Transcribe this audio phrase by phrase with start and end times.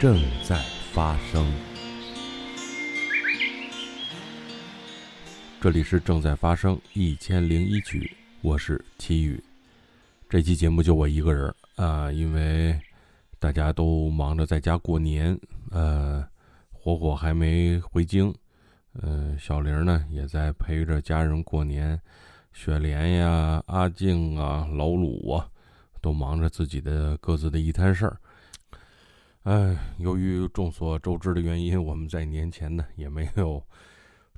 [0.00, 0.56] 正在
[0.94, 1.46] 发生。
[5.60, 8.10] 这里是正在发生一千零一曲，
[8.40, 9.38] 我是齐宇。
[10.26, 12.80] 这期节目就我一个人啊，因为
[13.38, 15.38] 大家都忙着在家过年，
[15.70, 16.26] 呃，
[16.72, 18.34] 火火还没回京，
[19.02, 22.00] 呃，小玲呢也在陪着家人过年，
[22.54, 25.46] 雪莲呀、阿静啊、老鲁啊，
[26.00, 28.16] 都忙着自己的各自的一摊事儿。
[29.44, 33.62] 哎，由于众所周知的原因，我们在年前呢也没有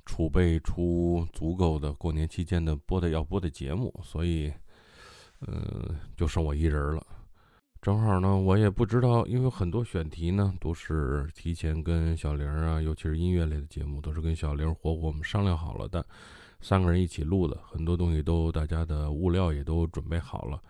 [0.05, 4.49] 储备出足够的过年期间的播的要播的节目，所以，
[5.39, 7.05] 呃，就剩我一人了。
[7.81, 16.05] 正好呢，我也不知道，因为很多选题呢都是提前跟小玲啊，尤其是音乐类的节目，都是跟小玲、火火我们商量好了的，
[16.61, 20.63] 三个人一起录的，很多东西都大家的物料也都准备好了，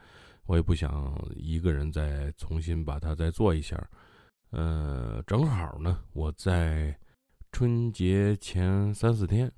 [0.47, 3.79] 我也不想一个人再重新把它再做一下。
[4.55, 6.95] 呃，正好呢，我在
[7.51, 9.51] 春节前三四天，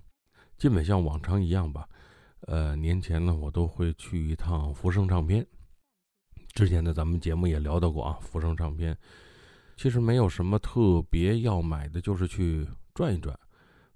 [0.58, 1.86] 基本像往常一样吧。
[2.48, 5.46] 呃，年前呢，我都会去一趟福生唱片。
[6.54, 8.98] 之前呢，咱们节目也聊到过啊，福生唱片
[9.76, 13.38] 其实没有什么特别要买的，就是去转一转。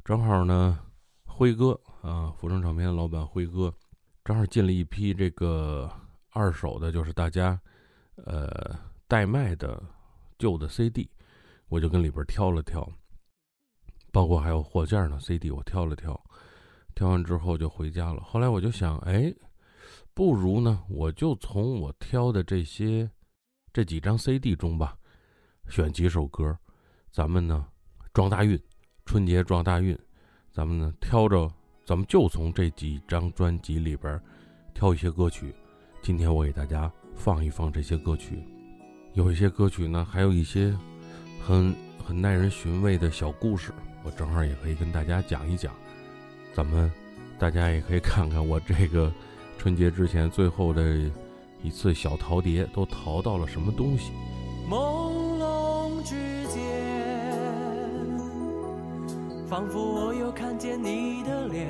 [0.03, 0.79] 正好呢，
[1.23, 3.73] 辉哥啊，福生唱片的老板辉哥，
[4.25, 5.89] 正好进了一批这个
[6.31, 7.57] 二手的，就是大家
[8.25, 8.77] 呃
[9.07, 9.81] 代卖的。
[10.39, 11.07] 旧的 CD，
[11.67, 12.89] 我就跟里边挑了挑，
[14.11, 16.19] 包括还有货架呢 CD，我挑了挑，
[16.95, 18.21] 挑完之后就回家了。
[18.21, 19.31] 后来我就想，哎，
[20.13, 23.11] 不如呢，我就从我挑的这些
[23.73, 24.97] 这几张 CD 中吧，
[25.67, 26.57] 选几首歌，
[27.11, 27.67] 咱们呢
[28.13, 28.57] 撞大运，
[29.05, 29.97] 春节撞大运，
[30.49, 31.51] 咱们呢挑着，
[31.85, 34.19] 咱们就从这几张专辑里边
[34.73, 35.53] 挑一些歌曲，
[36.01, 38.41] 今天我给大家放一放这些歌曲。
[39.13, 40.73] 有一些歌曲呢，还有一些
[41.45, 41.75] 很
[42.05, 45.73] 很耐人寻味的小故事，我正好也可以跟大家讲一讲。
[46.53, 46.91] 咱们
[47.37, 49.11] 大家也可以看看我这个
[49.57, 50.97] 春节之前最后的
[51.63, 54.11] 一次小淘碟都淘到了什么东西。
[54.69, 56.15] 朦胧之
[56.47, 56.61] 间，
[59.47, 61.67] 仿佛我又看见你的脸，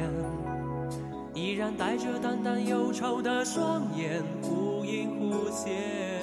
[1.34, 6.19] 依然带着淡淡忧愁的双眼，忽隐忽现。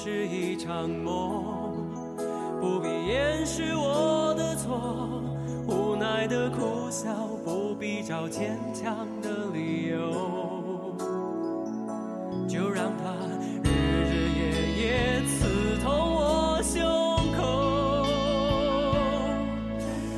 [0.00, 1.74] 是一场梦，
[2.60, 5.20] 不必掩饰我的错，
[5.66, 7.12] 无奈的苦笑，
[7.44, 10.94] 不必找坚强的理由，
[12.46, 13.12] 就让它
[13.64, 13.70] 日
[14.04, 14.42] 日夜
[14.82, 16.80] 夜刺痛我胸
[17.36, 18.06] 口，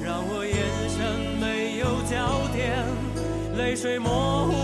[0.04, 1.00] 让我眼神
[1.40, 2.84] 没有焦点，
[3.56, 4.59] 泪水模糊。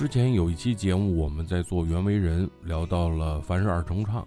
[0.00, 4.26] 之前有一期节目，我们在做袁惟仁，聊到了凡是二重唱，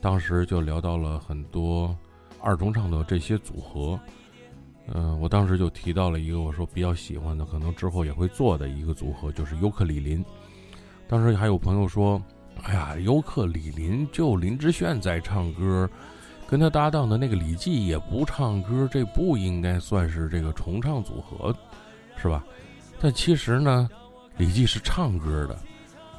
[0.00, 1.94] 当时就聊到了很多
[2.40, 4.00] 二重唱的这些组合。
[4.86, 10.24] 嗯，我当时就提到了一个，我说比较喜欢的，可能之后也会做的一个组合，就是尤克里林。
[11.06, 12.18] 当时还有朋友说
[12.64, 15.86] ：“哎呀，尤克里林就林志炫在唱歌，
[16.46, 21.54] 跟他搭档的那个李记也不唱歌，这不应该算是这个重唱组合，
[22.16, 22.42] 是吧？”
[22.98, 23.86] 但其实呢。
[24.40, 25.58] 李记是唱歌的，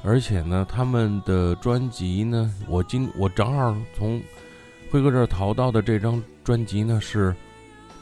[0.04, 4.22] 而且呢，他们的专辑呢，我今我正好从
[4.92, 7.34] 辉哥这儿淘到的这张专辑呢，是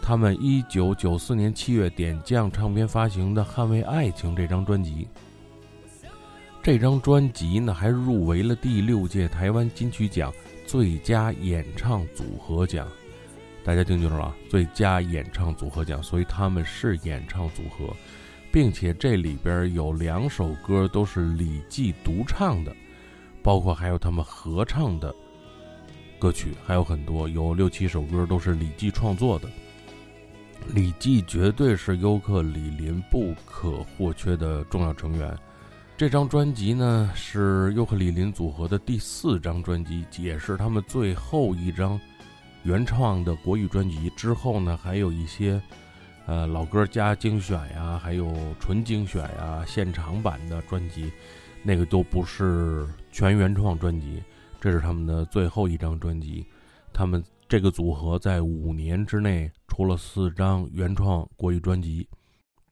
[0.02, 5.08] 他们一九九四年七月点将唱片发行的《捍卫爱情》这张专辑。
[6.62, 10.30] 这张专辑呢，还入围了第六届台湾金曲奖
[10.66, 12.86] 最佳演唱组合奖。
[13.64, 17.86] 大家听清楚了，最佳演唱组合奖，所以他们是演唱组合。
[18.52, 22.74] 并且这里边有两首歌都是李记独唱的，
[23.42, 25.14] 包括还有他们合唱的
[26.18, 29.48] 歌曲，还有很多，有六七首歌都是李记创作的。
[30.74, 35.34] 李记绝对是尤克里林不可或缺的重要成员。
[35.96, 41.98] 这张专辑呢是尤克里林组合的第四张专辑，也是他们最后一张
[42.62, 45.60] 原创的国语专辑，之后呢还有一些
[46.30, 51.10] 呃老歌加精选呀，还有纯精选呀、现场版的专辑，
[51.60, 54.22] 那个都不是全原创专辑，
[54.60, 56.46] 这是他们的最后一张专辑。
[56.92, 62.08] 他们这个组合在五年之内出了四张原创国语专辑，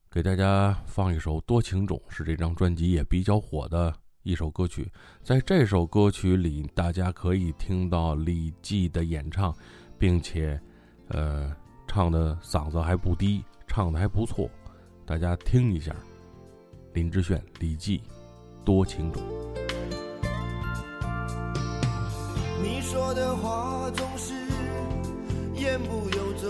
[0.09, 3.93] 给大家放一首《多情种》，是这张专辑也比较火的。
[4.23, 4.89] 一首歌曲，
[5.25, 9.53] 在这首歌曲里，大家可以听到李记的演唱，
[9.99, 10.61] 并且，
[11.09, 11.51] 呃，
[11.89, 14.49] 唱的嗓子还不低，唱的还不错，
[15.07, 15.97] 大家听一下。
[16.93, 18.03] 林志炫、李记，
[18.65, 19.23] 多情种。
[22.63, 24.35] 你说的话总是
[25.55, 26.47] 言不由衷，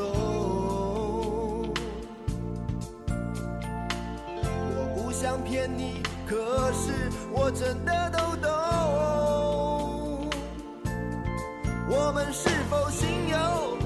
[4.74, 6.02] 我不想骗你。
[6.26, 6.36] 可
[6.72, 6.92] 是
[7.32, 8.50] 我真的都懂，
[11.88, 13.77] 我们是否心有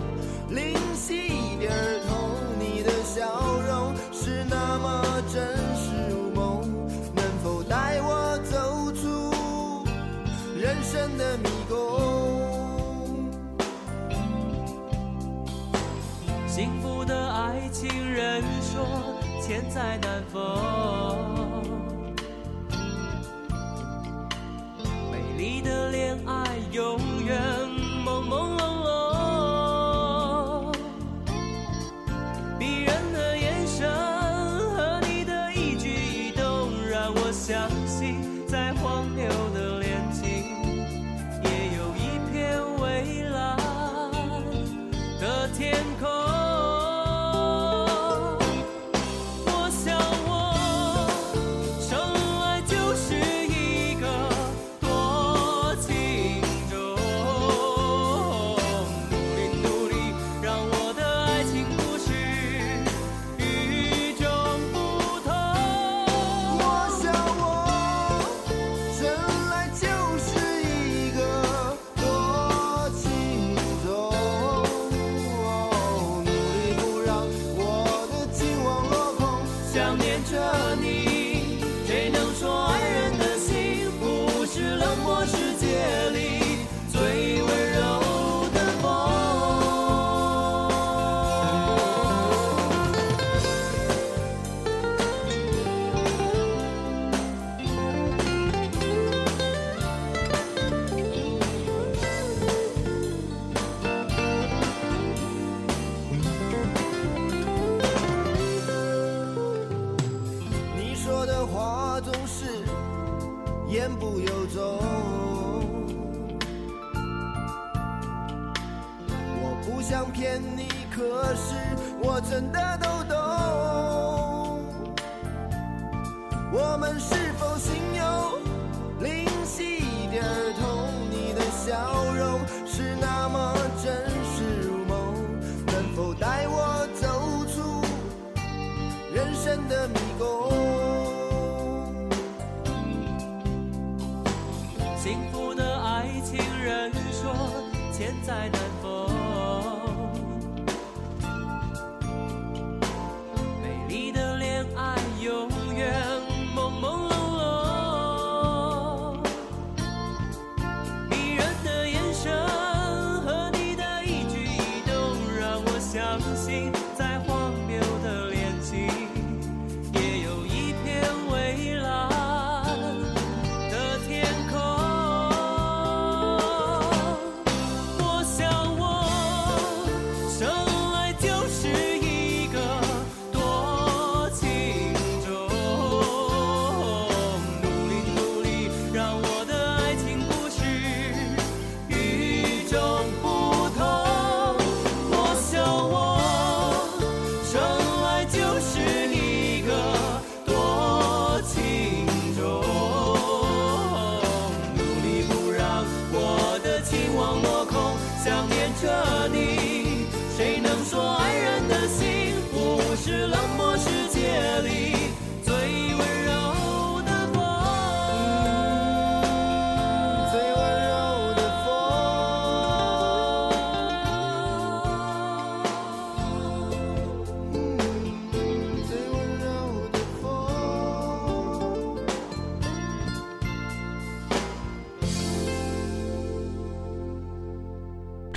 [19.45, 20.41] 千载难逢。
[25.11, 26.97] 美丽的恋爱永
[27.27, 27.43] 远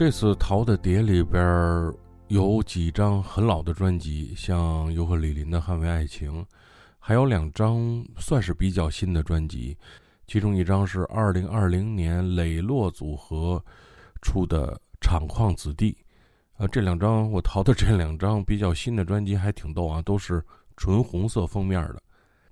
[0.06, 1.92] 这次淘的碟里边
[2.28, 6.44] 有几张很老的专辑，像尤克里林的《捍卫爱情》，
[7.00, 9.76] 还有两张算是比较新的专辑，
[10.28, 13.60] 其中一张是二零二零年磊落组合
[14.22, 15.92] 出的《厂矿子弟》。
[16.58, 20.40] 呃，这两张我淘的这两张比较新的专辑还挺逗啊，都是
[20.78, 22.04] 纯红色封面的。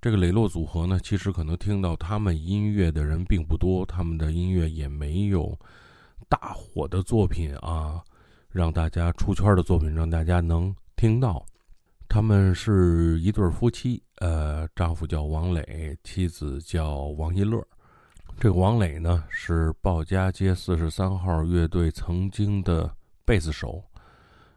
[0.01, 5.55] 这个磊落组合呢，其实可能听到他们音乐的人并不多，他们的音乐也没有
[6.33, 8.03] 大火的作品啊，
[8.49, 11.45] 让大家出圈的作品让大家能听到。
[12.09, 17.63] 他们是一对夫妻，呃，丈夫叫王磊，妻子叫王一乐。
[18.39, 22.91] 这个王磊呢，是鲍家街四十三号乐队曾经的
[23.23, 23.83] 贝斯手。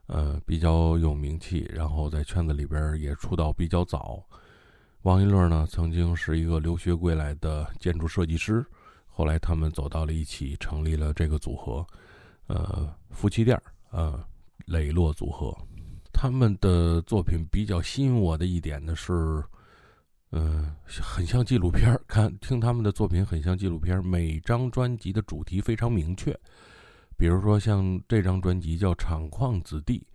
[0.06, 4.25] 呃，比较有名气，然后在圈子里边也出道比较早。
[5.02, 8.64] 王一乐呢，曾经是一个留学归来的建筑设计师，
[9.16, 11.87] 后来他们走到了一起，成立了这个组合，
[12.49, 14.23] 呃，夫妻店儿呃，
[14.66, 15.56] 磊落组合。
[16.12, 19.42] 他们的作品比较吸引我的一点呢是，
[20.32, 26.38] 嗯，很像纪录片看听他们的作品很像纪录片每张专辑的主题非常明确。
[27.16, 30.06] 比如说像这张专辑叫《厂矿子弟》，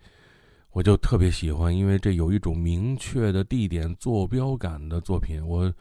[0.72, 5.72] 我就特别喜欢，因为这有一种明确的地点坐标感的作品，我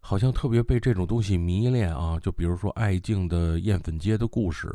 [0.00, 2.18] 好像特别被这种东西迷恋啊。
[2.18, 4.66] 就比如说艾敬的《艳粉街的故事》，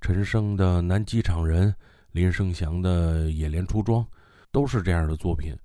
[0.00, 1.70] 陈升的《南机场人》，
[2.10, 4.02] 林生祥的《野莲出庄》，
[4.50, 5.56] 都是这样的作品。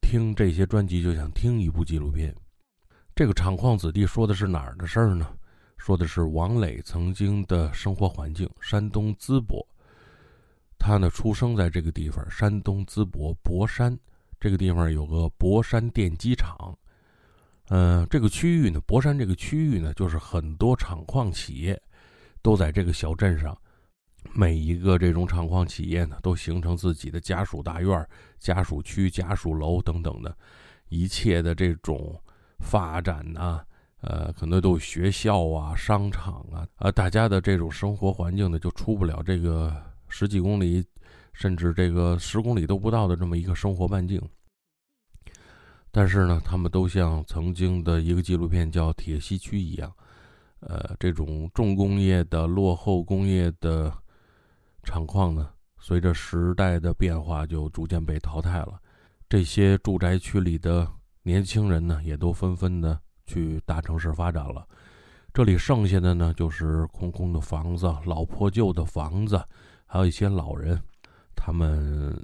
[0.00, 2.34] 听这些专辑就想听一部纪录片。
[3.14, 5.28] 这个《厂矿子弟》说的是哪儿的事儿呢？
[5.76, 9.66] 说的是王磊曾经的生活环境，山东淄博。
[10.78, 13.98] 他呢出生在这个地方，山东淄博博山
[14.38, 16.76] 这个地方有个博山电机厂。
[17.68, 21.80] 嗯，这个区域呢，博山这个区域呢，就是很多厂矿企业
[22.40, 23.56] 都在这个小镇上。
[24.32, 30.36] 每一个这种厂矿企业呢，都形成自己的家属大院、家属区、家属楼等等的，
[30.88, 32.20] 一切的这种
[32.58, 33.60] 发展呢。
[34.02, 39.74] 呃，可能都有学校啊、商场啊，啊，大家的这种生活环境呢，就出不了这个
[40.18, 40.82] 十几公里，
[41.34, 44.18] 甚至这个十公里都不到的这么一个生活半径。
[45.90, 49.92] 但是呢，他们都像曾经的一个纪录片叫《铁西区》一样，
[50.60, 53.92] 呃，这种重工业的落后工业的
[54.82, 58.80] 厂矿呢，随着时代的变化就逐渐被淘汰了。
[59.28, 60.90] 这些住宅区里的
[61.22, 62.98] 年轻人呢，也都纷纷的。
[63.28, 64.64] 去大城市发展了，
[65.34, 69.44] 这里剩下的呢就是空空的房子、老破旧的房子，
[69.96, 70.78] 还有一些老人。
[71.34, 72.22] 他们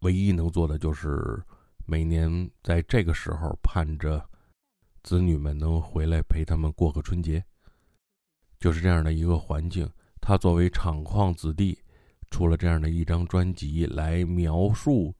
[0.00, 1.42] 唯一能做的就是
[1.86, 4.22] 每年在这个时候盼着
[5.02, 7.42] 子女们能回来陪他们过个春节。
[8.60, 9.88] 就是这样的一个环境，
[10.20, 11.78] 他作为厂矿子弟，
[12.30, 15.14] 出了这样的一张专辑来描述。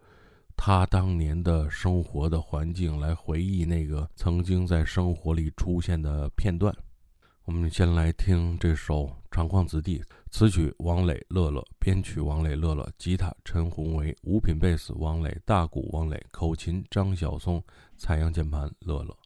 [0.54, 6.76] 他当年的生活的环境，来回忆那个曾经在生活里出现的片段。
[7.46, 10.00] 我们先来听这首《长矿子弟》，
[10.32, 17.62] 词曲王磊、乐乐，编曲王磊、乐乐，吉他陈宏伟，五品贝斯王磊，大鼓王磊，口琴张晓松，
[17.96, 19.16] 采样键盘乐乐。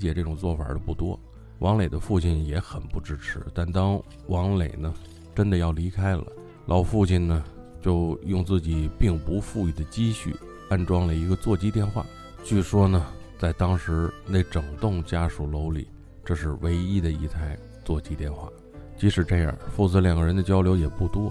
[0.00, 1.20] 解这种做法的不多。
[1.58, 4.92] 王磊的父亲也很不支持，但当王磊呢
[5.34, 6.24] 真的要离开了，
[6.64, 7.44] 老父亲呢
[7.82, 10.34] 就用自己并不富裕的积蓄
[10.70, 12.04] 安装了一个座机电话。
[12.42, 13.06] 据说呢，
[13.38, 15.86] 在当时那整栋家属楼里，
[16.24, 18.48] 这是唯一的一台座机电话。
[18.96, 21.30] 即使这样，父子两个人的交流也不多。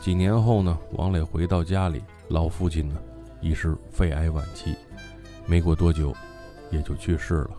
[0.00, 2.96] 几年后呢，王磊回到家里，老父亲呢
[3.40, 4.74] 已是肺癌晚期，
[5.46, 6.12] 没过多久
[6.72, 7.50] 也就去世了。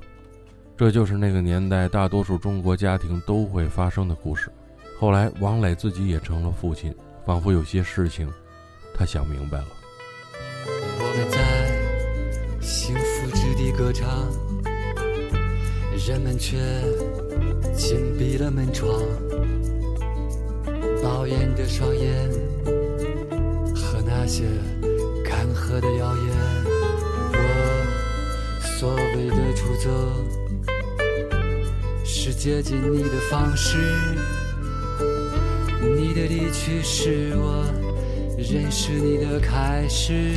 [0.79, 4.49] 这就是那个年代大多数中国家庭都会发生的故事。
[4.97, 6.95] 后来，王磊自己也成了父亲，
[7.25, 8.31] 仿佛有些事情，
[8.95, 9.67] 他想明白了。
[10.65, 14.31] 我们在幸福之地歌唱，
[16.07, 16.55] 人们却
[17.75, 18.89] 紧闭了门窗，
[21.03, 22.29] 抱怨着双眼
[23.75, 24.45] 和那些
[25.25, 26.25] 干涸的谣言。
[27.33, 29.89] 我所谓的出走，
[32.11, 33.77] 是接近你的方式。
[35.79, 37.63] 你的离去是我
[38.35, 40.33] 认识你的开始。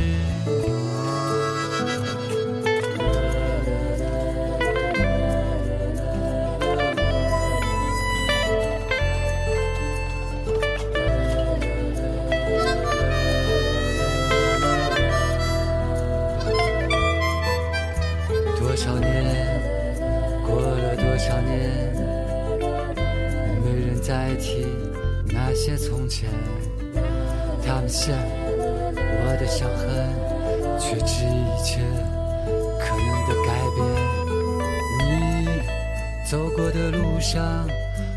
[37.23, 37.65] 上，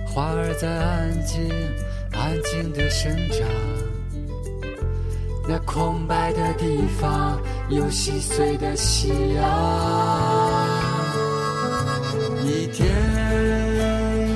[0.05, 1.49] 花儿在安静、
[2.13, 3.47] 安静的生长。
[5.49, 10.69] 那空白的地方有细碎的夕阳，
[12.45, 12.85] 一天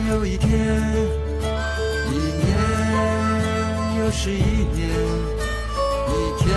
[0.09, 0.49] 又一天，
[2.07, 2.57] 一年
[3.99, 4.89] 又是一年，
[6.07, 6.55] 一天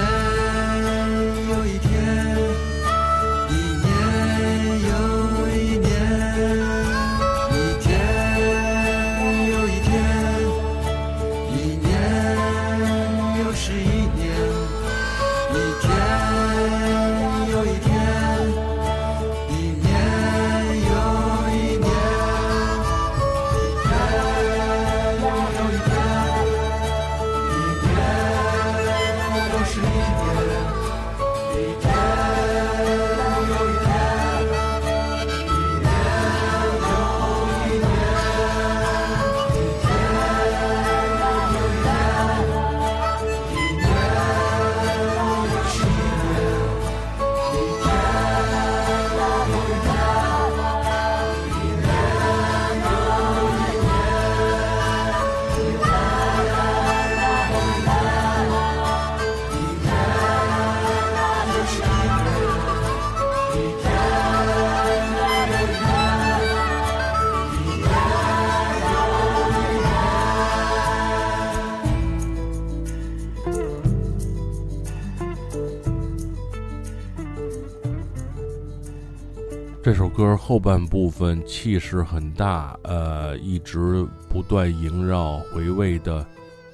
[80.24, 86.26] 歌后半部分气势很大，呃，一直不断萦绕回味的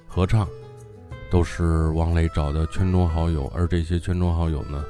[0.08, 0.48] 合唱，
[1.32, 4.86] 都是王磊找的圈中好友，而这些圈中好友呢，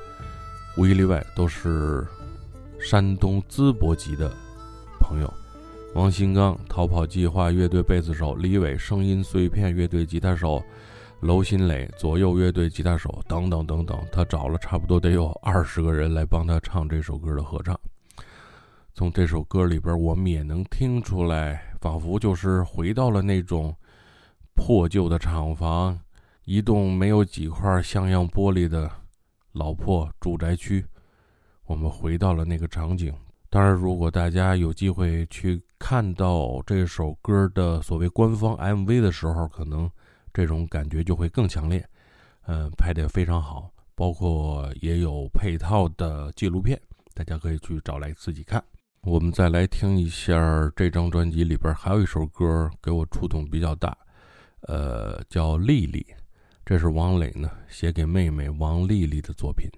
[0.75, 2.05] 无一例外都是
[2.81, 4.29] 山东淄博籍的
[4.99, 5.33] 朋友。
[5.95, 10.61] 王新刚、逃跑计划乐队贝斯手李伟、声音碎片乐队吉他手
[11.21, 17.79] 娄新磊、左右乐队吉他手等等等等，他找了差不多得有二十个人来帮他唱这首歌的合唱。
[18.99, 23.73] 从这首歌里边，我们也能听出来，仿佛就是回到了那种
[24.53, 25.97] 破旧的厂房，
[26.43, 28.91] 一栋没有几块像样玻璃的
[29.53, 30.85] 老破住宅区。
[31.63, 33.15] 我们回到了那个场景。
[33.49, 39.89] 当然，如果大家有机会去看到这首歌的所谓官方 MV 的时候，可能
[40.33, 41.88] 这种感觉就会更强烈。
[42.47, 46.77] 嗯，拍得非常好，包括也有配套的纪录片，
[47.13, 48.62] 大家可以去找来自己看。
[49.01, 50.35] 我们再来听一下
[50.75, 53.97] 这张专辑里边还有一首歌给我触动比较大，
[54.62, 56.05] 呃，叫《丽丽》，
[56.65, 59.69] 这是王磊呢写给妹妹王丽丽的作品。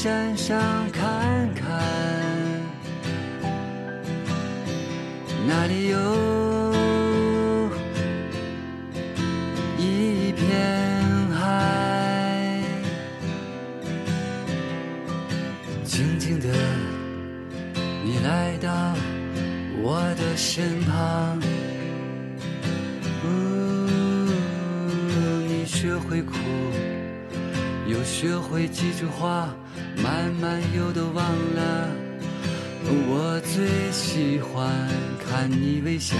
[0.00, 0.56] 山上
[0.92, 1.66] 看看，
[5.44, 5.98] 那里有
[9.76, 10.46] 一片
[11.32, 12.62] 海，
[15.84, 16.46] 静静的，
[18.04, 18.94] 你来到
[19.82, 21.42] 我的身旁。
[23.24, 23.26] 呜，
[25.48, 26.34] 你学会哭，
[27.88, 29.48] 又学会几句话，
[30.02, 31.88] 慢慢又都忘了。
[32.84, 34.70] 我最喜欢
[35.18, 36.14] 看你微笑，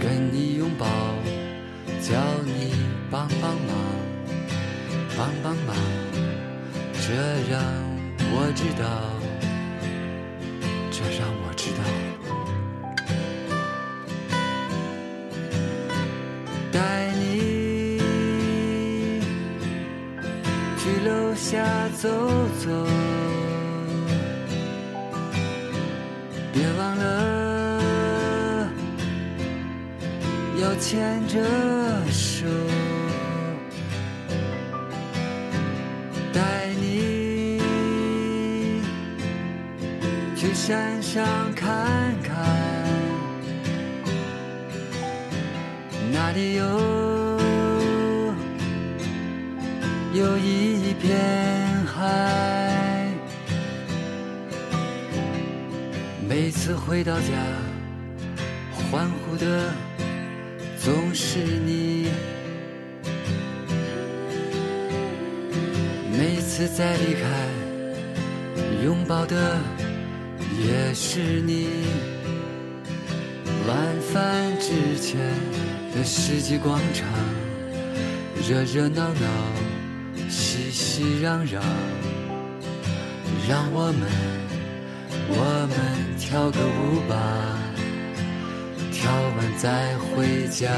[0.00, 0.86] 跟你拥抱，
[2.00, 2.72] 叫你
[3.10, 3.76] 帮帮忙，
[5.18, 5.76] 帮帮忙，
[6.94, 7.12] 这
[7.50, 7.60] 让
[8.32, 8.84] 我知道，
[10.90, 11.35] 这让我
[40.66, 41.24] 山上
[41.54, 42.34] 看看，
[46.12, 46.64] 那里有
[50.12, 51.16] 有一片
[51.86, 53.12] 海。
[56.28, 57.28] 每次回到家，
[70.98, 71.68] 是你。
[73.68, 73.76] 晚
[74.10, 75.20] 饭之前
[75.94, 77.06] 的世纪广场，
[78.48, 79.28] 热热闹闹，
[80.30, 81.60] 熙熙攘攘，
[83.46, 84.10] 让我们。
[85.28, 85.76] 我们
[86.18, 87.14] 跳个舞吧，
[88.90, 90.70] 跳完再回家。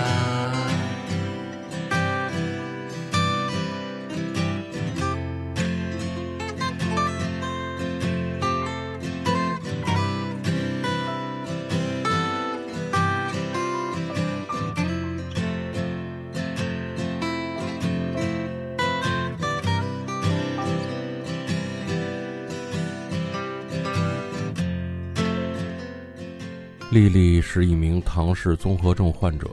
[26.98, 29.48] 丽丽是一名唐氏综合症患者，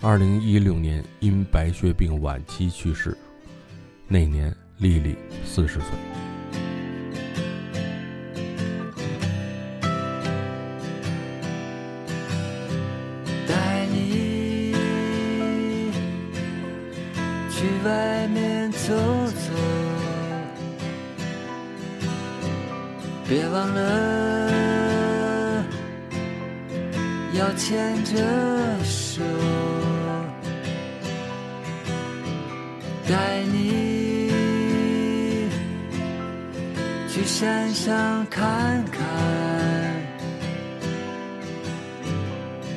[0.00, 3.18] 二零一六年因白血病晚期去世，
[4.06, 5.88] 那年丽丽四十岁。
[13.48, 14.72] 带你
[17.50, 18.94] 去外面走
[19.26, 19.52] 走，
[23.28, 24.23] 别忘了
[27.56, 28.16] 牵着
[28.84, 29.22] 手，
[33.08, 34.30] 带你
[37.08, 39.02] 去山上看看。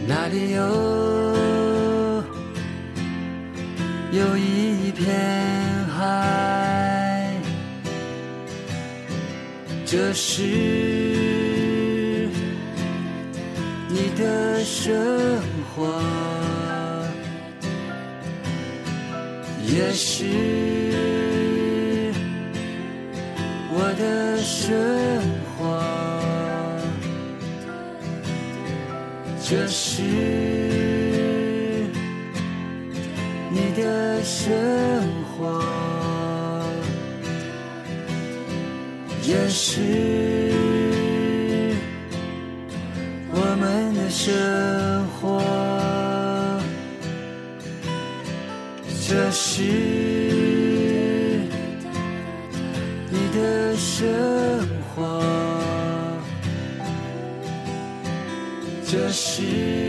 [0.08, 0.64] 那里有
[4.12, 5.06] 有一片
[5.90, 7.34] 海，
[9.86, 11.07] 这是
[14.18, 15.40] 的生
[15.76, 16.02] 活，
[19.68, 20.26] 也是
[23.72, 25.22] 我的生
[25.56, 25.80] 活。
[29.50, 30.02] 这是
[33.52, 34.52] 你的生
[35.38, 35.62] 活，
[39.24, 40.47] 也是
[44.28, 45.42] 生活。
[49.08, 49.64] 这是
[53.10, 54.06] 你的生
[54.94, 55.24] 活。
[58.86, 59.87] 这是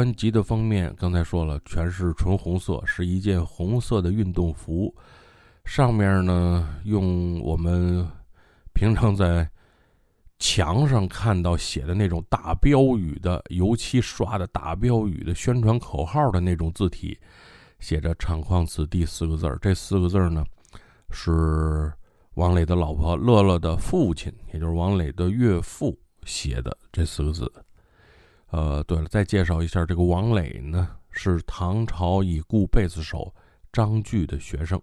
[0.00, 4.94] 专辑的封面刚才说了，全是纯红色，是一件红色的运动服，
[5.66, 8.08] 上面呢用我们
[8.72, 9.46] 平常在
[10.38, 17.18] 墙上看到写的那种大标语的油漆刷的大标语的宣传口号的那种字体，
[17.78, 19.58] 写着“厂矿子弟”四个字儿。
[19.60, 20.42] 这四个字儿呢，
[21.10, 21.92] 是
[22.36, 27.52] 王磊的老婆乐乐的父亲，也就是王磊的岳父写的这四个字。
[28.50, 33.32] 呃，对了，再介绍一下，这个王磊呢是唐朝已故贝斯手
[33.72, 34.80] 张炬的学生。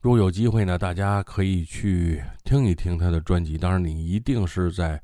[0.00, 3.56] 如果有机会呢，大家可以去听一听他的专辑。
[3.56, 5.00] 当然，你一定是在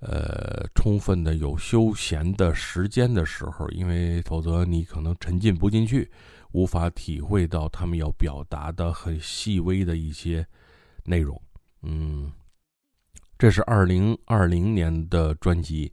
[0.00, 6.10] 呃充分的有休闲的时间的时候，因为否则你可能沉浸不进去，
[6.52, 10.46] 无法体会到他们要表达的很细微的一些
[11.04, 11.40] 内容。
[11.82, 12.32] 嗯。
[13.42, 15.92] 这是二零二零年的专辑，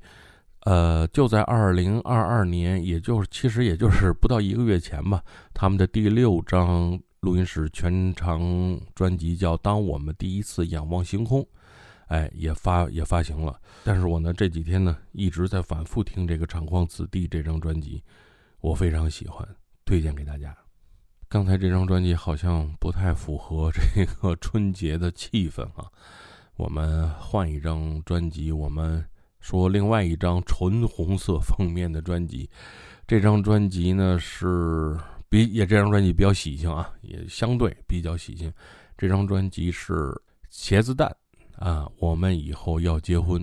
[0.66, 11.42] 呃，就在二零二二年，也就是其实也就是不到一个月前吧，他们的第六张录音室全长专辑叫《当我们第一次仰望星空》，
[12.10, 13.60] 哎，也发也发行了。
[13.84, 18.04] 但是我呢这几天呢一直在反复听这个《厂矿子弟》这张专辑，
[18.62, 19.44] 我非常喜欢，
[19.86, 20.56] 推荐给大家。
[21.28, 25.90] 刚才这张专辑好像不太符合这个春节的气氛啊。
[26.60, 29.02] 我们换一张专辑，我们
[29.40, 32.50] 说另外一张纯红色封面的专辑。
[33.08, 38.52] 这张专辑呢是比也这张专辑比较喜庆啊，也相对比较喜庆。
[38.98, 40.14] 这张专辑是
[40.52, 41.10] 茄子蛋
[41.56, 43.42] 啊，我们以后要结婚。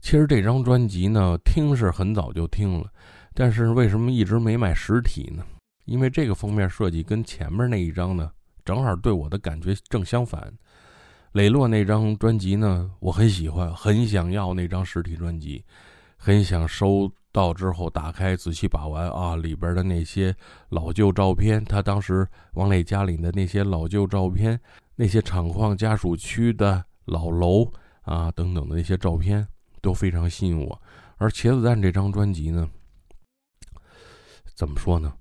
[0.00, 2.90] 其实这张专辑呢，听是很早就听了，
[3.34, 5.44] 但是为什么一直没买实体呢？
[5.84, 8.32] 因为这个封面设计跟前面那一张呢，
[8.64, 10.52] 正好对我的感觉正相反。
[11.32, 15.62] 磊落那张专辑呢，我很喜欢，很想要那张实体专辑，
[16.16, 20.34] 很想收到之后打开仔细把玩啊，里边的那些
[20.70, 24.58] 老旧照片，他当时王磊家里的那些老旧照片，
[24.96, 27.70] 那些厂矿家属区的老楼
[28.02, 29.46] 啊等等的那些照片
[29.82, 30.82] 都非常吸引我。
[31.18, 32.68] 而茄子蛋这张专辑呢，
[34.54, 35.12] 怎么说呢？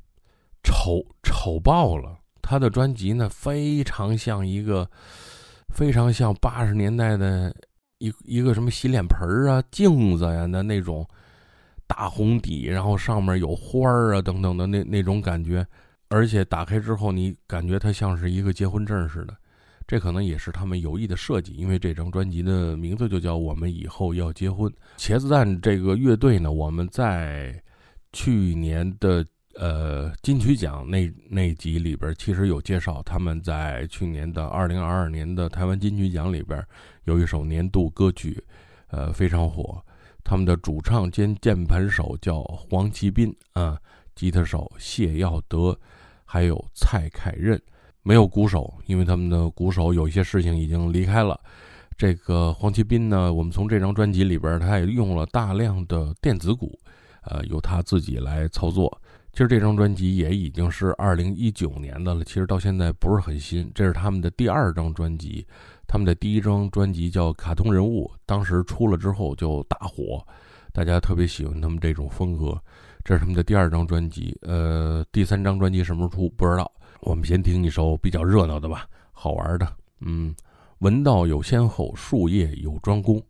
[0.64, 2.18] 丑丑爆了！
[2.42, 4.90] 他的专辑呢，非常像一个。
[5.78, 7.56] 非常像八十年代的
[8.00, 11.08] 一一个什么洗脸盆啊、镜子呀的那种
[11.86, 15.64] 大红底，然后上面有花儿啊等等的那那种感觉，
[16.08, 19.38] 而且打开之后你感觉它像是一个结婚证似的。
[19.86, 24.68] 这可能也是他们有意的设计，因为这张专辑的名字就叫《我们以后要结婚》。
[24.98, 27.54] 茄子蛋这个乐队呢，我们在
[28.14, 29.24] 去年的。
[29.60, 36.64] 呃，金曲奖那那集里边其实有介绍，他们在去年的二零二二年的台湾金曲奖里边
[37.06, 38.44] 有一首年度歌曲，
[38.90, 39.84] 呃，非常火。
[40.24, 43.80] 他们的主唱兼键盘手叫黄奇斌啊，
[44.14, 45.76] 吉他手谢耀德，
[46.24, 47.60] 还有蔡凯任，
[48.04, 51.40] 没有鼓手，因为他们的鼓手有一些事情已经离开了。
[51.98, 56.78] 这个黄奇斌呢，我们从这张专辑里边，他也用了大量的电子鼓，
[57.24, 59.02] 呃，由他自己来操作。
[59.38, 63.72] 其实这张专辑也已经是二零一九年的了，其实到现在不是很新。
[63.76, 65.46] 这是他们的第二张专辑，
[65.88, 70.26] 他们的第一张专辑叫《卡通人物》，当时出了之后就大火，
[70.74, 72.60] 大家特别喜欢他们这种风格。
[73.06, 76.72] 这是他们的第二张专辑，呃，第三张专辑什么时候出不知道。
[77.02, 79.72] 我们先听一首比较热闹的吧，好玩的。
[80.00, 80.36] 嗯，
[80.80, 83.22] 闻道有先后，术业有专攻。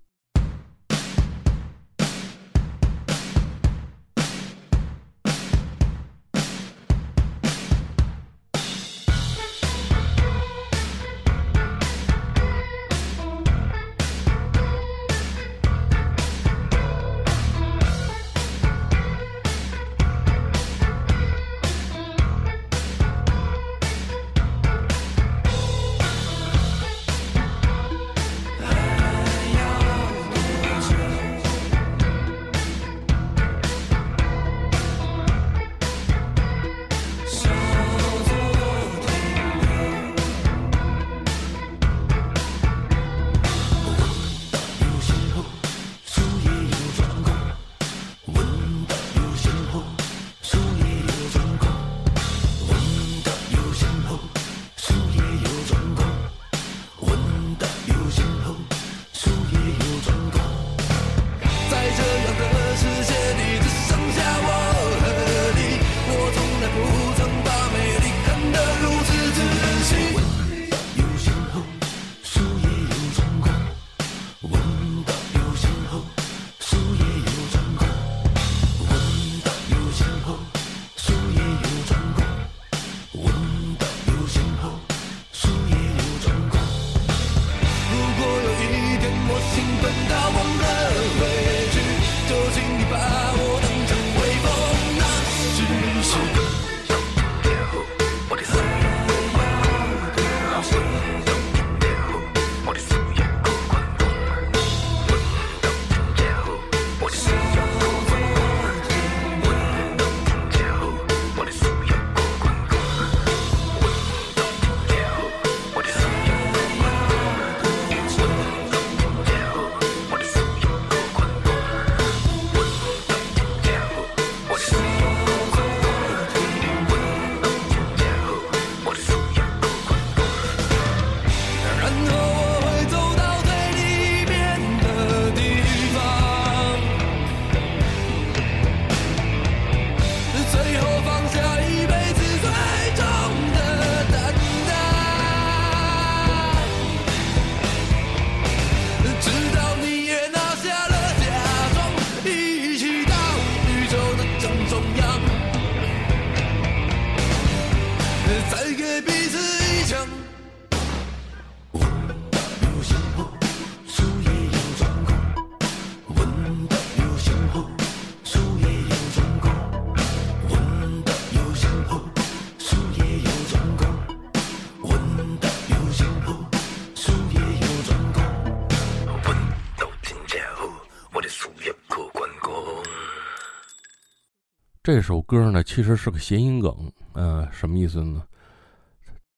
[184.88, 186.74] 这首歌呢，其实是个谐音梗，
[187.12, 188.24] 呃，什么意思呢？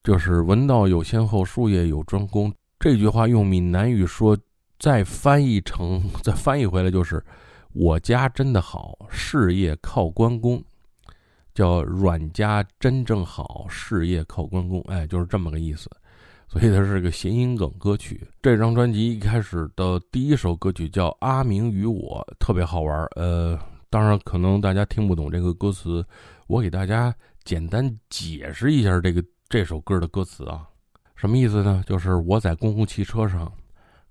[0.03, 4.37] 就是“文道有先后，术业有专攻”这句话用闽南语说，
[4.77, 7.25] 再翻译成， 再翻译回来就是
[7.73, 10.63] “我家真的好，事业靠关公”，
[11.55, 15.89] 叫“阮家真正好，事业靠关公”，哎，就是这么个意思。
[16.47, 18.21] 所以它是个谐音梗歌曲。
[18.43, 23.03] 这张专辑一开始的第一首歌曲叫《阿明与我》，特别好玩。
[23.15, 23.57] 呃，
[23.89, 26.05] 当然可能大家听不懂这个歌词，
[26.47, 30.67] 我给大家简单解释一下这个这首歌的歌词啊，
[31.15, 31.83] 什么意思呢？
[31.87, 33.51] 就是我在公共汽车上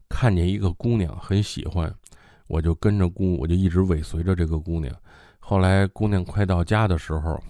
[0.09, 1.95] 看见一个姑娘，很喜欢，
[2.49, 4.93] 我就跟着姑，我就一直尾随着这个姑娘。
[5.38, 7.41] 后来姑娘快到家的时候，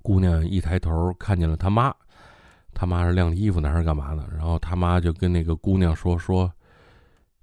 [0.00, 1.94] 姑娘一抬头看见了她妈，
[2.72, 4.26] 她妈是晾衣服呢还是干嘛呢？
[4.32, 6.50] 然后她妈就跟那个姑娘说说，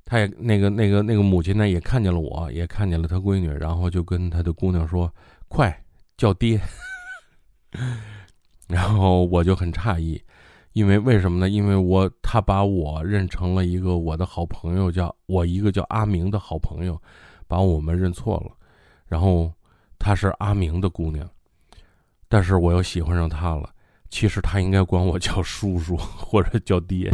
[0.05, 5.11] 他也那个那个那个母亲呢也看见了我，也看见了她闺女，然后就跟她的姑娘说，
[5.47, 5.83] 快
[6.15, 6.61] 叫爹。
[8.69, 10.21] 然后我就很诧异，
[10.73, 11.49] 因为为什么呢？
[11.49, 17.01] 因为我他把我认成了一个我的好朋友，叫我一个叫阿明的好朋友，
[17.47, 18.51] 把我们认错了。
[19.07, 19.51] 然后
[19.97, 21.27] 她是阿明的姑娘，
[22.27, 23.69] 但是我又喜欢上她了。
[24.09, 27.09] 其实她应该管我叫叔叔或者叫爹。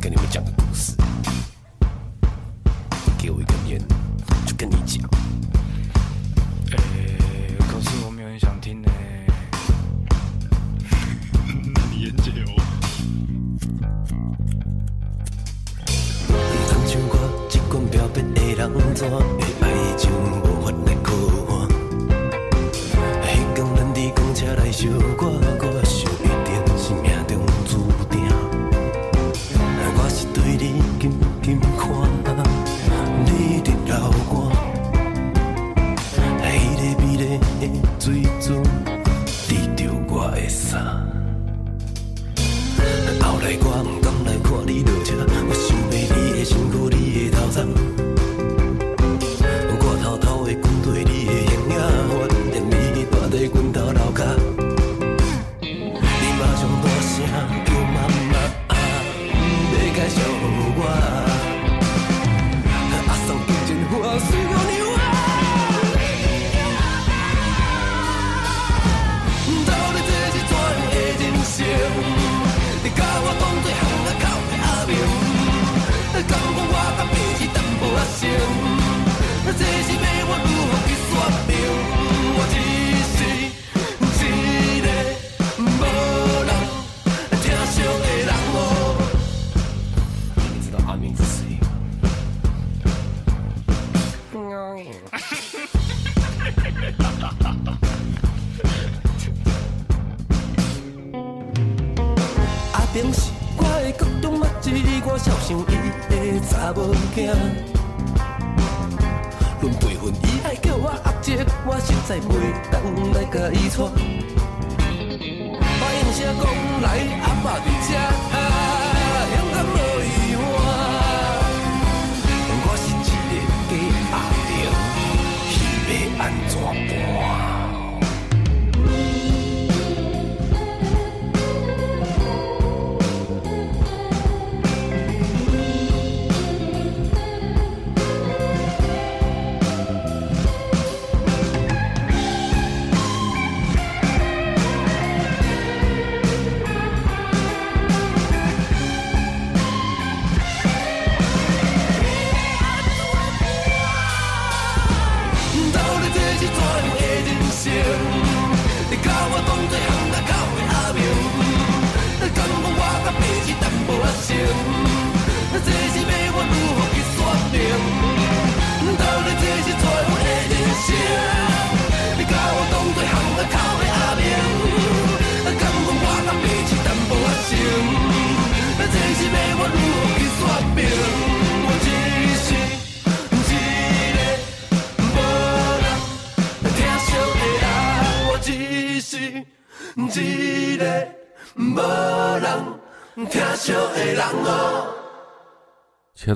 [0.00, 0.92] 跟你们讲个故事，
[3.18, 3.80] 给我一根烟，
[4.46, 5.02] 就跟你讲。
[6.70, 6.76] 哎，
[7.58, 8.88] 可是我没有人想听呢。
[11.74, 12.44] 那你研究亲
[16.86, 19.18] 像我这款表白的人，怎会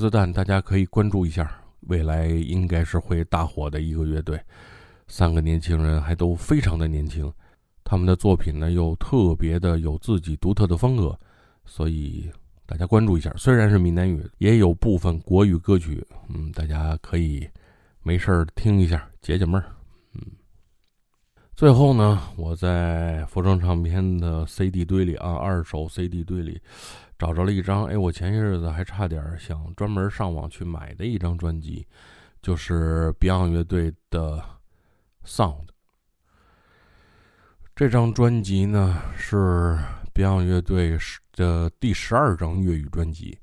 [0.02, 1.48] 子弹，大家可以关注一下，
[1.82, 4.36] 未来应该是会大火的一个乐队。
[5.06, 7.32] 三个年轻人还都非常的年轻，
[7.84, 11.16] 他们的作品呢又特别的有自己独特的风格，
[11.64, 12.28] 所以
[12.66, 13.32] 大家关注一下。
[13.36, 17.48] 虽然是闽南语，也有部分国语歌曲，嗯，大家可以
[18.02, 19.64] 没事儿听一下，解解闷儿。
[20.14, 20.22] 嗯，
[21.54, 26.60] 最后呢，我在服装唱片的 CD 堆里啊，二手 CD 堆里。
[27.22, 31.86] 找着了一张，哎，我前些日子还差点想专门上网去买的一张专辑，
[32.42, 34.38] 就是 Beyond 乐队的
[35.24, 35.66] 《Sound》。
[37.76, 39.78] 这张专辑呢是
[40.12, 40.98] Beyond 乐队
[41.36, 43.38] 的第十二张粤语专辑，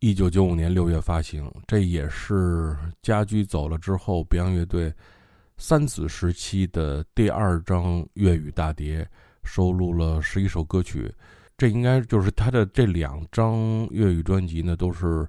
[0.00, 1.50] 一九九五年六月发行。
[1.66, 4.92] 这也是家驹走了之后，Beyond 乐队
[5.56, 9.08] 三子时期的第二张粤语大碟，
[9.44, 11.10] 收录了十一首歌曲。
[11.56, 15.24] 这应该就是他的这两张粤语专辑呢，都是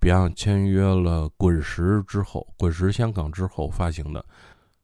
[0.00, 4.22] Beyond 签约了滚石之后，滚石香港之后发行的。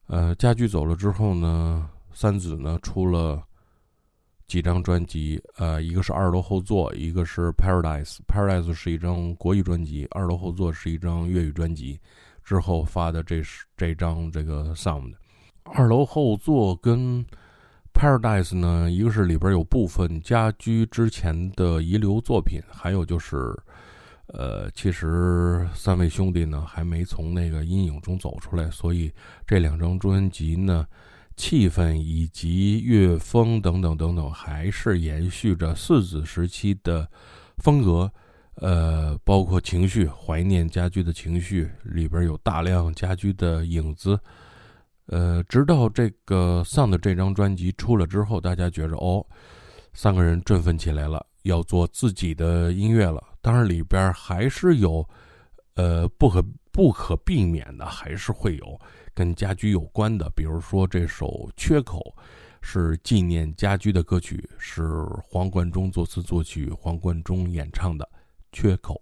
[0.07, 3.43] 呃，家驹走了之后呢，三子呢出了
[4.47, 8.19] 几张专辑，呃，一个是二楼后座，一个是 Paradise。
[8.27, 12.01] Paradise 是一张国语专辑，二楼后座是一张粤语专辑。
[12.43, 15.13] 之后发的这是这张这个 Sound，
[15.65, 17.25] 二楼后座跟。
[17.95, 23.57] Paradise 呢，一个是里边有部分家居之前的遗留作品，还有就是，
[24.27, 29.11] 呃，其实三位兄弟呢还没从那个阴影中走出来，所以
[29.47, 30.85] 这两张专辑呢，
[31.37, 37.09] 气氛以及乐风等等等等，还是延续着四子时期的
[37.59, 38.13] 风格，
[38.57, 44.19] 呃，包括情绪，怀念家居的情绪，里边有大量家居的影子。
[45.07, 49.25] 呃，直到这个《Sound》这张专辑出了之后，大家觉着哦，
[49.93, 53.23] 三个人振奋起来了，要做自己的音乐了。
[53.43, 55.07] 当然里边还是有，
[55.75, 56.43] 呃，不可
[56.73, 58.81] 不可避免的，还是会有
[59.13, 60.31] 跟家居有关的。
[60.35, 62.01] 比如说这首《缺口》，
[62.63, 68.05] 是纪念家居的歌曲，是黄贯中作词作曲，黄贯中演唱的
[68.53, 69.01] 《缺口》。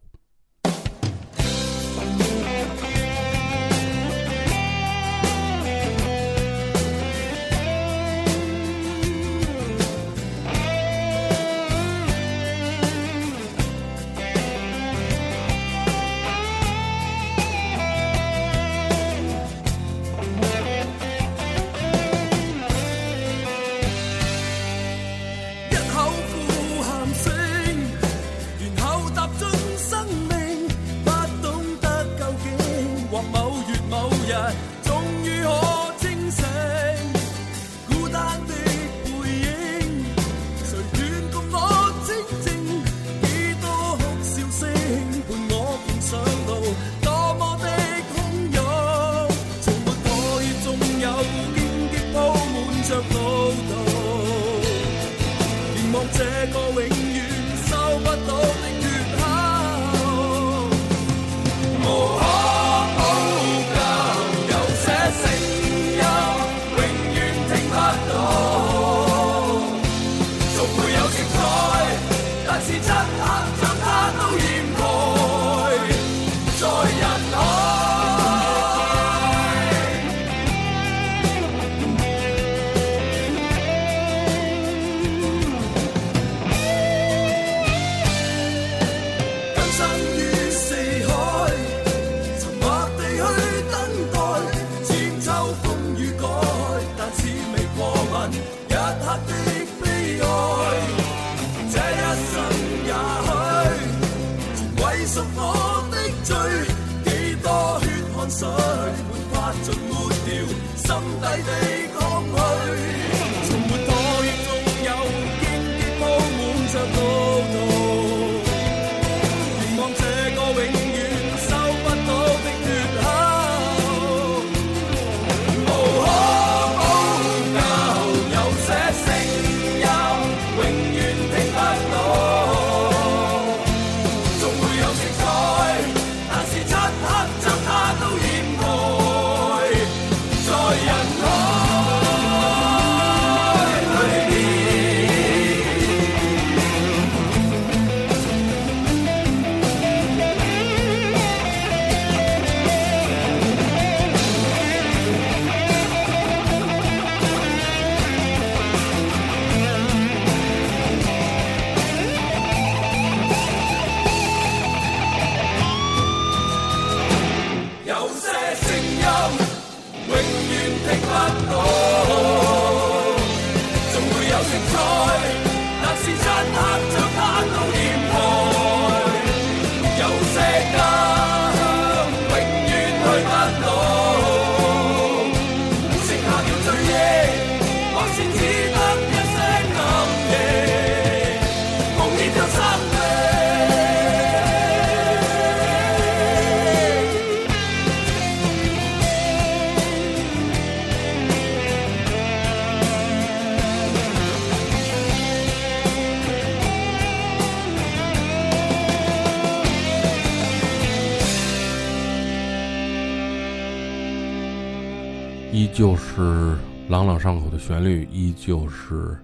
[216.92, 219.16] 朗朗上口的旋律，依旧是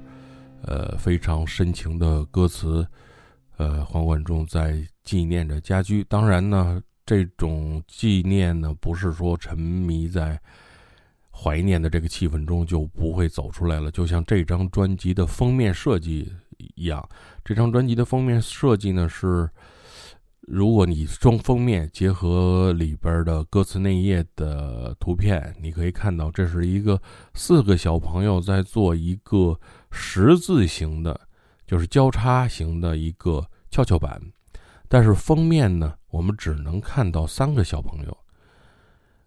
[0.63, 2.89] 呃非常深情的歌词。
[3.59, 6.03] 呃，黄贯中在纪念着家驹。
[6.09, 10.41] 当然呢，这种纪念呢，不是说沉迷在
[11.31, 13.91] 怀念的这个气氛中就不会走出来了。
[13.91, 17.07] 就像这张专辑的封面设计一样，
[17.45, 19.47] 这张专辑的封面设计呢是。
[20.51, 27.01] 如果你装封面结合里边的歌词内页的图片，你可以看到这是一个
[27.35, 31.21] 四个小朋友在做一个十字形的，
[31.67, 34.19] 就是交叉型的一个跷跷板。
[34.89, 38.19] 但是封面呢，我们只能看到三个小朋友。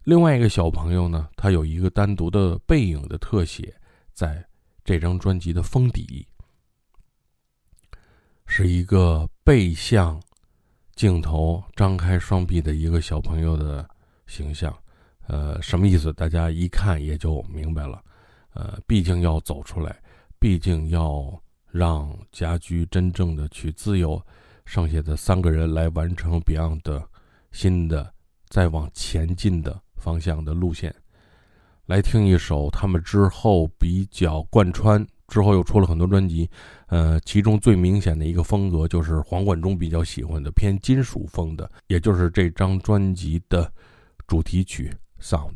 [0.06, 3.76] 另外一个小朋友呢，他有一个单独的背影的特写，
[4.12, 4.44] 在
[4.84, 6.26] 这张专辑的封底，
[8.48, 10.20] 是一个背向。
[11.02, 13.84] 镜头张开双臂的一个小朋友的
[14.28, 14.72] 形象，
[15.26, 16.14] 呃，什么意思？
[16.14, 18.00] 大家一看也就明白了。
[18.54, 20.00] 呃，毕竟要走出来，
[20.38, 21.42] 毕竟要
[21.72, 24.24] 让家驹真正的去自由，
[24.64, 27.04] 剩下的三个人来完成 Beyond 的
[27.52, 28.14] 新的
[28.50, 30.94] 再往前进的方向的路线。
[31.88, 35.04] 来听一首他们之后比较贯穿。
[35.32, 36.48] 之后又出了很多专辑，
[36.88, 43.72] 呃，其中最明显的一个风格就是黄贯中比较喜欢的偏金属风的，也就是这张专辑的
[44.28, 44.92] 主题曲
[45.24, 45.54] 《Sound》。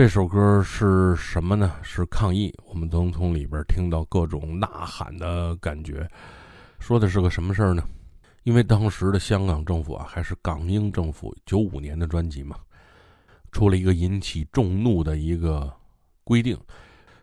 [0.00, 1.74] 这首歌是什么呢？
[1.82, 2.50] 是抗议。
[2.64, 6.08] 我们能从里边听到各种呐喊的感觉。
[6.78, 7.86] 说的是个什么事儿呢？
[8.44, 12.56] 因为当时的香港政府啊，还是港英政府九五年的专辑嘛，
[13.52, 15.70] 出了一个引起众怒的一个
[16.24, 16.56] 规定。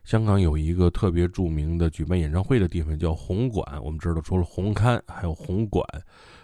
[0.04, 3.66] 香港有一个特别著名的举办演唱会的地方叫红馆。
[3.84, 5.84] 我们知道，除了红磡，还有红馆。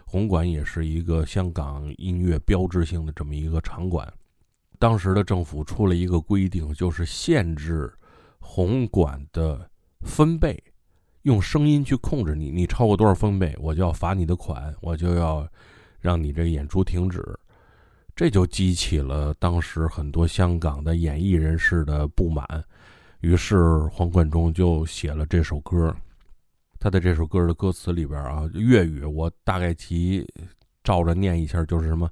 [0.04, 4.12] 红馆也是一个香港音乐标志性的这么一个场馆。
[4.84, 7.90] 当时的政府出了一个规定，就是限制
[8.42, 9.72] 红馆的
[10.02, 10.62] 分贝，
[11.22, 12.52] 用声音去控制你。
[12.52, 15.48] 你超过多少分贝，我就要罚你的款，我就要
[16.02, 17.24] 让你这个演出停止。
[18.14, 22.46] 这就激起了当时很多香港的演艺人士的不满。
[23.22, 25.96] 于是黄贯中就写了这首歌。
[26.78, 30.28] 他的这首歌的歌词里边啊，粤语我大概其
[30.84, 32.10] 照着念一下，就是什么。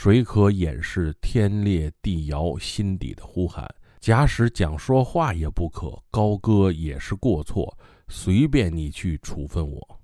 [0.00, 3.68] 谁可掩饰天裂地摇心底的呼喊？
[3.98, 7.76] 假使讲说话也不可，高歌也是过错。
[8.06, 10.00] 随便你去处分我。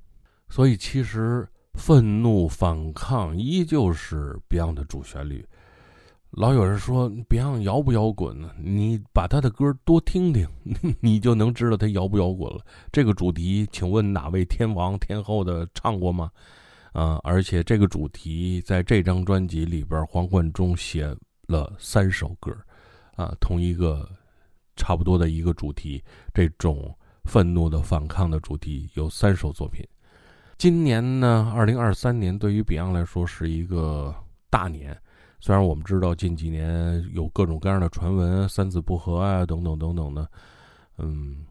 [0.49, 5.47] 所以，其实愤怒反抗依旧是 Beyond 的主旋律。
[6.33, 8.51] 老有人说 Beyond 摇不摇滚呢？
[8.59, 10.45] 你把他的歌多听听，
[11.01, 12.67] 你就能知道他摇不摇滚了。
[12.91, 16.33] 这个主题，请问哪位天王天后的唱过吗？
[16.95, 21.13] 啊，而且这个主题在这张专辑里边，黄贯中写
[21.49, 22.57] 了三首歌，
[23.17, 24.09] 啊，同一个
[24.77, 26.01] 差不多的一个主题，
[26.33, 29.85] 这种愤怒的反抗的主题有三首作品。
[30.57, 34.15] 今年呢，二零二三年对于 Beyond 来说是一个
[34.49, 34.97] 大年，
[35.41, 40.31] 虽然我们知道近几年有各种各样的传闻，三子不和啊，等等等等的，
[40.99, 41.45] 嗯。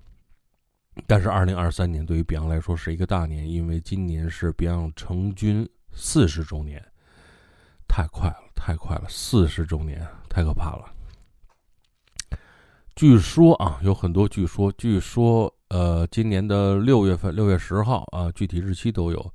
[1.07, 6.83] 但是，二零二三年对于 Beyond 来说是一个大年，因为今年是 Beyond 成军四十周年，
[7.87, 10.93] 太快了，太快了，四十周年太可怕了。
[12.95, 19.33] 据说啊，有很多据说，据说，呃，今年的六月份，六月十号啊，具体日期都有，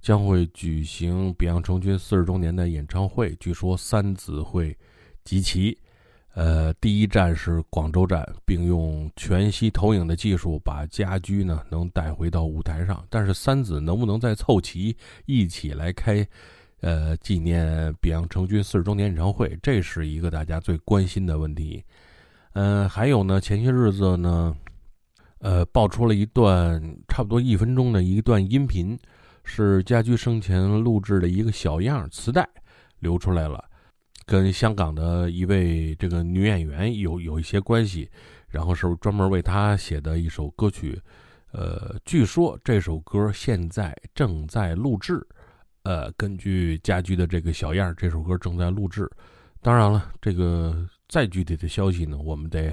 [0.00, 3.34] 将会举行 Beyond 成军四十周年的演唱会。
[3.40, 4.78] 据说三子会
[5.24, 5.76] 集齐。
[6.32, 13.04] 呃，第一站是广州站，并用全息投影的技术把家居呢能带回到舞台上。
[13.10, 16.24] 但是三子能不能再凑齐一起来开，
[16.82, 21.84] 呃，纪念比昂成军四十周年演唱会，这是一个大家最关心的问题。
[22.52, 24.56] 嗯，还有呢，前些日子呢，
[25.40, 28.96] 呃，爆出了一段差不多一分钟的一段音频，
[29.44, 32.48] 是家居生前录制的一个小样磁带
[33.00, 33.64] 流出来了。
[34.30, 38.08] 跟香港的一位这个女演员有有一些关系，
[38.48, 40.96] 然后是专门为她写的一首歌曲，
[41.50, 45.26] 呃，据说这首歌现在正在录制，
[45.82, 49.10] 呃，根据家居的这个小样，这首歌正在录制。
[49.60, 52.72] 当然了，这个再具体的消息呢，我们得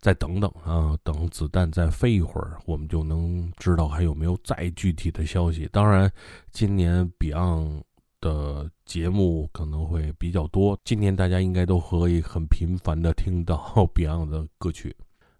[0.00, 5.68] 再等等啊，等子弹再飞一会儿，我们就能知道还有没有再具体的消息。
[5.70, 6.10] 当然，
[6.50, 7.84] 今年 Beyond。
[8.20, 10.78] 的节目可能会比较多。
[10.84, 13.56] 今年大家应该都可以很频繁的听到
[13.94, 14.94] Beyond 的歌曲。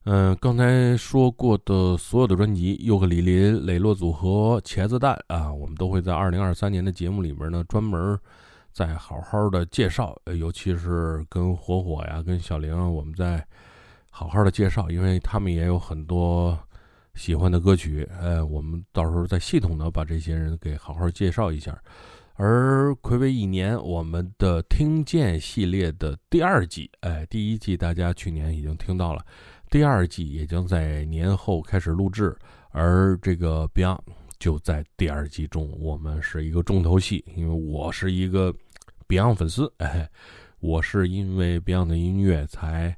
[0.08, 8.16] 嗯，刚才说过的所有的专辑，尤克里里、磊落组合、茄子蛋啊，我们都会在二零二三年的节目里边呢，专门
[8.72, 10.16] 再好好的介绍。
[10.38, 13.44] 尤其是跟火火呀、跟小玲，我们再
[14.10, 16.56] 好好的介绍，因为他们也有很多
[17.16, 18.08] 喜欢的歌曲。
[18.20, 21.76] 呃，我们到时候再系统的把这些人给好好介绍一下。
[22.38, 29.24] 而暌违一年，我们的听见系列的第二季，哎，第一季大家去年已经听到了，
[29.70, 32.36] 第二季也将在年后开始录制。
[32.72, 34.00] 而这个 Beyond
[34.38, 38.54] 就在第二季中，我们是一个重头戏，因为我是一个
[39.08, 40.06] Beyond 粉丝，哎，
[40.60, 42.94] 我是因为 Beyond 的音乐才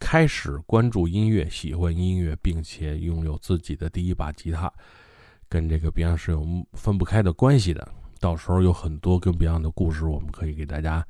[0.00, 4.72] 开始关注音乐、喜欢音乐，并且拥有自己的第一把吉他，
[5.50, 7.86] 跟这个 Beyond 是有分不开的关系的。
[8.20, 11.06] 到时候有很多跟 Beyond 的故事，我们可以给大家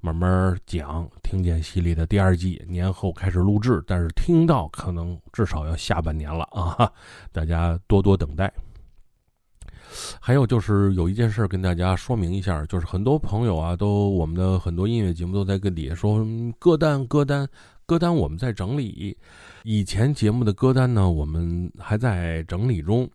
[0.00, 1.08] 慢慢讲。
[1.22, 6.92] 听见系列的第二季年后开始录制，但是听到可能至少要下半年了啊！
[7.32, 8.52] 大家多多等待。
[10.20, 16.26] 还有就是有一件事跟大家说明一下，就是很多朋友啊，都我们的很多音乐节目都在跟底下说
[16.58, 17.48] 歌单、歌单、
[17.86, 19.16] 歌单，我们在整理。
[19.64, 23.08] 以前节目的歌单呢，我们还在整理中。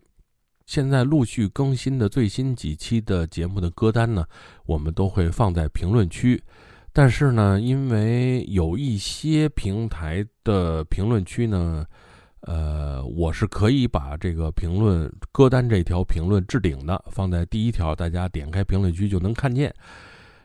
[0.68, 4.22] 现在陆续更新的最新几期的节目的歌单呢，
[4.66, 6.38] 我们都会放在评论区。
[6.92, 11.86] 但是呢，因为有一些平台的评论区呢，
[12.40, 19.74] 呃，我是可以把这个评论歌单这条评论置顶的，放在第一条，大家点开评论区就能看见。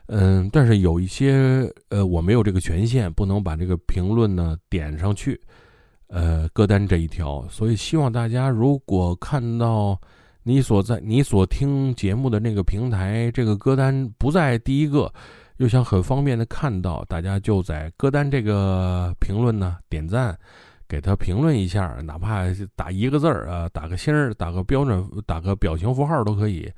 [0.06, 5.38] 嗯，但是有一些呃，我没有这个权限，不能把这个评论呢点上去，
[6.14, 7.44] 呃，歌单这一条。
[7.48, 10.00] 所以希望大家如果看到
[10.44, 15.12] 你所在、你所听节目的那个平台，这个歌单不在第一个，
[15.56, 20.38] 又想很方便的看到，大家就在歌单这个评论呢点赞，
[20.86, 22.44] 给他评论一下，哪怕
[22.76, 26.70] 打一个字儿啊，打个星儿，打个标准，打个表情符号都可以。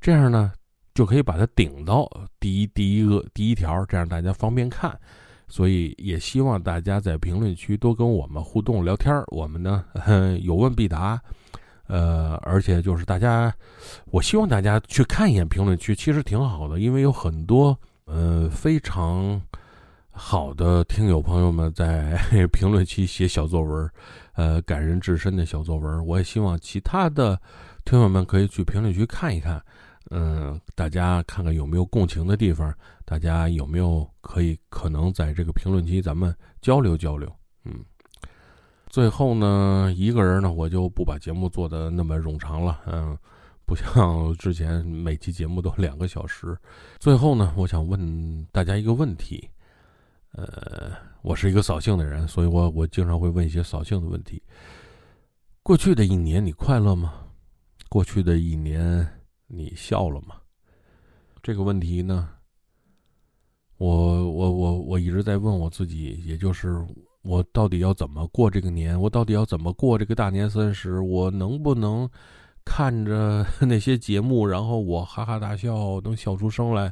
[0.00, 0.52] 这样呢。
[0.94, 2.06] 就可以把它顶到
[2.38, 4.94] 第一第一个第一条，这样大家方便看。
[5.52, 9.84] 所以也希望大家在评论区多跟我们互动聊天我们呢
[10.40, 11.20] 有问必答。
[11.88, 13.52] 呃，而且就是大家，
[14.06, 19.38] 我希望大家去看一眼评论区，其实挺好的，因为有很多呃非常
[20.10, 22.18] 好的听友朋友们在
[22.50, 23.90] 评论区写小作文，
[24.32, 26.06] 呃，感人至深的小作文。
[26.06, 27.38] 我也希望其他的
[27.84, 29.62] 听友们可以去评论区看一看。
[30.14, 32.70] 嗯，大家看看有没有共情的地方，
[33.06, 37.34] 大家有没有可以可能在这个评论区咱们交流交流。
[37.64, 37.82] 嗯，
[38.90, 42.78] 最后呢，一个人呢，我就不把节目做的那么冗长了。
[42.84, 43.16] 嗯，
[43.64, 46.54] 不像之前每期节目都两个小时。
[46.98, 49.48] 最后呢，我想问大家一个问题。
[50.32, 50.92] 呃，
[51.22, 54.42] 我是一个扫兴的人，所以我我经常会问一些扫兴的问题。
[55.62, 57.14] 过去的一年你快乐吗？
[57.88, 59.08] 过去的一年。
[59.54, 60.36] 你笑了吗？
[61.42, 62.30] 这个问题呢，
[63.76, 66.82] 我我我我一直在问我自己，也就是
[67.22, 68.98] 我到底要怎么过这个年？
[68.98, 71.00] 我到底要怎么过这个大年三十？
[71.00, 72.08] 我能不能
[72.64, 76.90] 看着 那些节目，然后我哈哈大笑，能笑出声来，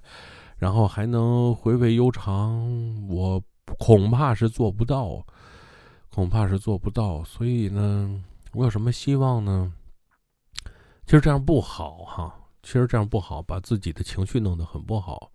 [0.58, 3.08] 然后还能回味悠长？
[3.08, 3.42] 我
[3.78, 5.24] 恐怕是做不到，
[6.10, 7.24] 恐怕是做不到。
[7.24, 9.72] 所以呢，我有什么希望呢？
[11.06, 12.36] 其实这样不好哈。
[12.62, 15.32] 其实这样不好，把自己的情绪弄得很不好。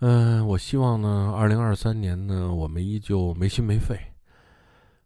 [0.00, 3.98] 嗯，我希望呢，二零二三年呢，我们依旧没心没肺。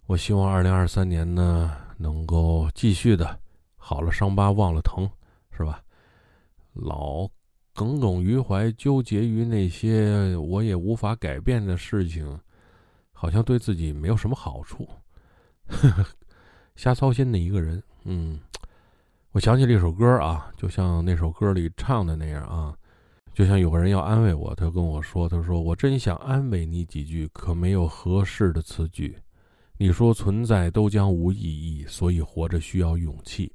[0.06, 3.38] 我希望二零二三年呢，能够继续的，
[3.76, 5.08] 好了伤疤忘了疼，
[5.52, 5.82] 是吧？
[6.72, 7.28] 老
[7.74, 12.40] 耿耿于怀，纠结于那些我也无法改变的事情，
[13.12, 14.88] 好像对自己没有什么好处。
[16.74, 18.40] 瞎操心的一个人，嗯。
[19.32, 22.74] 我想起了一首歌啊，就像那首歌里唱的那样啊，
[23.32, 29.16] 就像有个人要安慰我，他跟我说：“他说我真想安慰你几句，可没有合适的词句。
[29.78, 33.52] 你说存在都将无意义，所以活着需要勇气。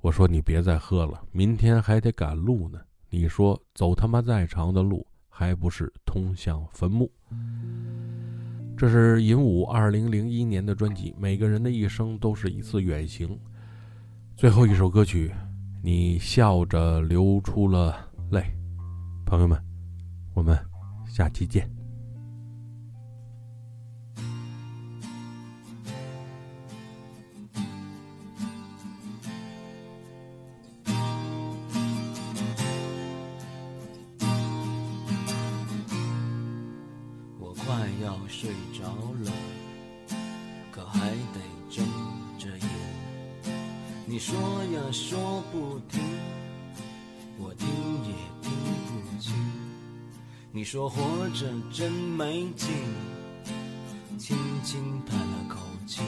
[0.00, 2.80] 我说你别再喝了，明天还得赶路呢。
[3.08, 7.08] 你说走他妈再长的路，还不是通向坟墓。”
[8.76, 13.38] 这是尹武二零零一年的专辑，每个人的一生都是一次远行。
[14.36, 15.34] 最后一首歌曲，
[15.82, 17.96] 你笑着流出了
[18.30, 18.44] 泪，
[19.24, 19.58] 朋友们，
[20.34, 20.54] 我们
[21.08, 21.75] 下期见。
[50.86, 52.68] 你说活着真没劲，
[54.16, 56.00] 轻轻叹了口气，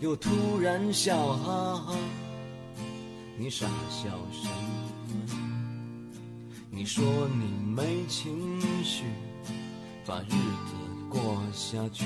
[0.00, 1.96] 又突然笑哈哈。
[3.38, 5.36] 你傻笑什么？
[6.72, 9.04] 你说你没情绪，
[10.04, 10.74] 把日子
[11.08, 12.04] 过下去。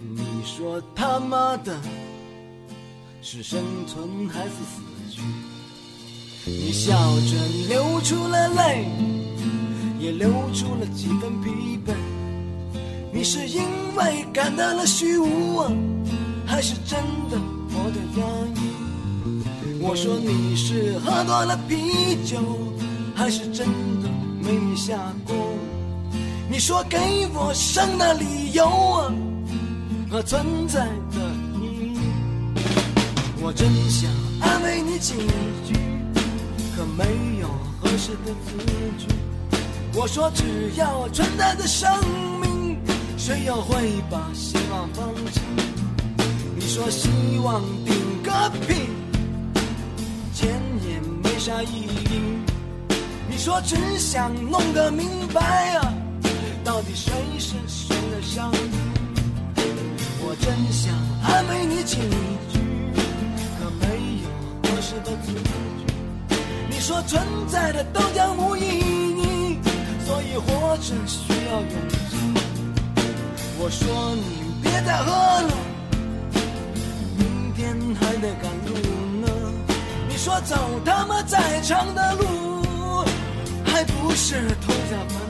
[0.00, 1.76] 你说他妈的。
[3.20, 4.80] 是生存还是死
[5.10, 5.20] 去？
[6.46, 8.86] 你笑着流出了泪，
[9.98, 11.92] 也流出了几分疲惫。
[13.12, 13.62] 你是因
[13.96, 15.72] 为感到了虚无啊，
[16.46, 16.98] 还是真
[17.30, 17.38] 的
[17.70, 18.60] 活得压抑？
[19.80, 22.38] 我说你是喝多了啤酒，
[23.14, 23.66] 还是真
[24.02, 24.08] 的
[24.42, 24.96] 没你下
[25.26, 25.34] 过？
[26.50, 26.98] 你说给
[27.34, 29.12] 我生的理由啊，
[30.10, 31.20] 和存在的
[31.60, 31.98] 意义。
[33.40, 35.14] 我真想安慰你几
[35.66, 35.74] 句，
[36.76, 37.48] 可没有
[37.80, 38.56] 合适的字
[38.98, 39.06] 句。
[39.94, 40.44] 我说只
[40.76, 41.90] 要存在的生
[42.40, 42.78] 命，
[43.16, 45.40] 谁又会把希望放弃？
[46.54, 47.08] 你说希
[47.42, 48.30] 望顶个
[48.66, 48.74] 屁，
[50.32, 52.20] 钱也没啥意义。
[53.28, 55.92] 你说只想弄个明白啊，
[56.62, 58.58] 到底谁是谁的上帝？
[60.20, 61.96] 我真想安慰你几
[62.52, 62.58] 句。
[63.58, 63.86] 可没
[64.22, 64.28] 有
[64.62, 66.34] 合适的字句，
[66.70, 69.07] 你说存在的都将无意义。
[70.08, 72.16] 所以活着是需要勇气。
[73.58, 74.22] 我说你
[74.62, 75.52] 别再喝了，
[77.18, 78.72] 明天还得赶路
[79.20, 79.28] 呢。
[80.08, 83.04] 你说走他妈再长的路，
[83.66, 85.27] 还不是头家门。